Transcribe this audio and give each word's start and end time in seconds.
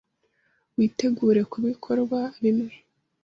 Witegure 0.77 1.41
kubikorwa 1.51 2.19
bimwe. 2.41 2.73